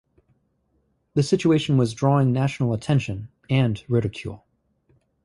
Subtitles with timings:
[1.13, 4.43] The situation was drawing national attention, and ridicule.